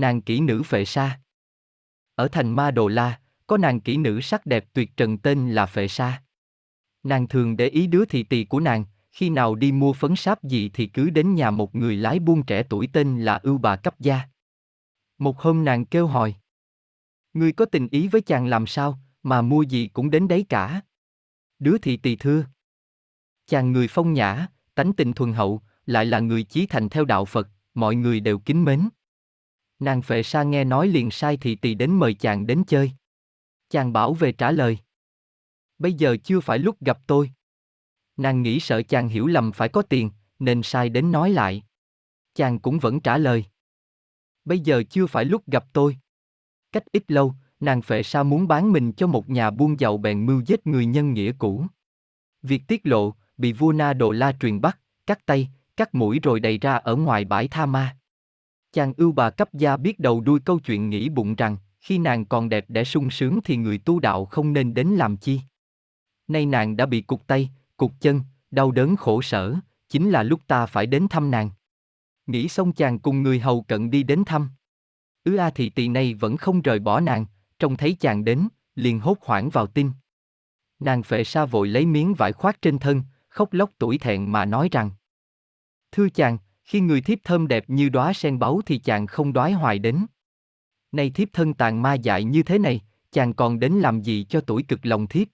[0.00, 1.20] nàng kỹ nữ Phệ Sa.
[2.14, 5.66] Ở thành Ma Đồ La, có nàng kỹ nữ sắc đẹp tuyệt trần tên là
[5.66, 6.22] Phệ Sa.
[7.02, 10.42] Nàng thường để ý đứa thị tỳ của nàng, khi nào đi mua phấn sáp
[10.42, 13.76] gì thì cứ đến nhà một người lái buôn trẻ tuổi tên là Ưu Bà
[13.76, 14.20] Cấp Gia.
[15.18, 16.34] Một hôm nàng kêu hỏi.
[17.32, 20.80] Ngươi có tình ý với chàng làm sao, mà mua gì cũng đến đấy cả.
[21.58, 22.44] Đứa thị tỳ thưa.
[23.46, 27.24] Chàng người phong nhã, tánh tình thuần hậu, lại là người chí thành theo đạo
[27.24, 28.88] Phật, mọi người đều kính mến.
[29.80, 32.92] Nàng phệ sa nghe nói liền sai thị tỳ đến mời chàng đến chơi.
[33.70, 34.78] Chàng bảo về trả lời.
[35.78, 37.30] Bây giờ chưa phải lúc gặp tôi.
[38.16, 41.62] Nàng nghĩ sợ chàng hiểu lầm phải có tiền, nên sai đến nói lại.
[42.34, 43.44] Chàng cũng vẫn trả lời.
[44.44, 45.96] Bây giờ chưa phải lúc gặp tôi.
[46.72, 50.26] Cách ít lâu, nàng phệ sa muốn bán mình cho một nhà buôn giàu bèn
[50.26, 51.66] mưu giết người nhân nghĩa cũ.
[52.42, 56.40] Việc tiết lộ, bị vua Na Đồ La truyền bắt, cắt tay, cắt mũi rồi
[56.40, 57.96] đầy ra ở ngoài bãi Tha Ma.
[58.72, 62.24] Chàng ưu bà cấp gia biết đầu đuôi câu chuyện nghĩ bụng rằng, khi nàng
[62.24, 65.40] còn đẹp để sung sướng thì người tu đạo không nên đến làm chi.
[66.28, 69.54] Nay nàng đã bị cục tay, cục chân, đau đớn khổ sở,
[69.88, 71.50] chính là lúc ta phải đến thăm nàng.
[72.26, 74.50] Nghĩ xong chàng cùng người hầu cận đi đến thăm.
[75.24, 77.26] Ứ A thị tỳ này vẫn không rời bỏ nàng,
[77.58, 79.90] trông thấy chàng đến, liền hốt hoảng vào tin.
[80.80, 84.44] Nàng phệ sa vội lấy miếng vải khoác trên thân, khóc lóc tuổi thẹn mà
[84.44, 84.90] nói rằng
[85.92, 86.38] Thưa chàng,
[86.70, 90.06] khi người thiếp thơm đẹp như đóa sen báu thì chàng không đói hoài đến.
[90.92, 92.80] Nay thiếp thân tàn ma dại như thế này,
[93.12, 95.28] chàng còn đến làm gì cho tuổi cực lòng thiếp?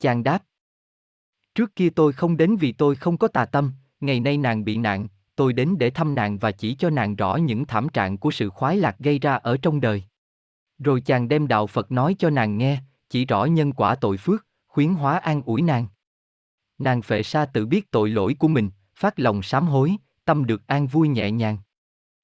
[0.00, 0.42] Chàng đáp.
[1.54, 4.76] Trước kia tôi không đến vì tôi không có tà tâm, ngày nay nàng bị
[4.76, 8.30] nạn, tôi đến để thăm nàng và chỉ cho nàng rõ những thảm trạng của
[8.30, 10.02] sự khoái lạc gây ra ở trong đời.
[10.78, 12.78] Rồi chàng đem đạo Phật nói cho nàng nghe,
[13.10, 15.86] chỉ rõ nhân quả tội phước, khuyến hóa an ủi nàng.
[16.78, 20.66] Nàng phệ sa tự biết tội lỗi của mình, phát lòng sám hối, tâm được
[20.66, 21.58] an vui nhẹ nhàng.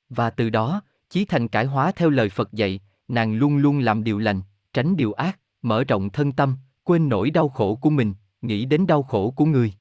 [0.08, 4.04] Và từ đó, chí thành cải hóa theo lời Phật dạy, nàng luôn luôn làm
[4.04, 8.14] điều lành, tránh điều ác, mở rộng thân tâm, quên nỗi đau khổ của mình,
[8.42, 9.72] nghĩ đến đau khổ của người.